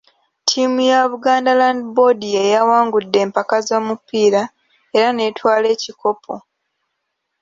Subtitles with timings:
[0.43, 4.41] Ttiimu ya Buganda Land Board y'eyawangudde empaka z'omupiira
[4.97, 6.35] era n'etwala ekikopo.